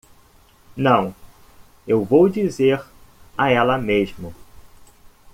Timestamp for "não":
0.75-1.13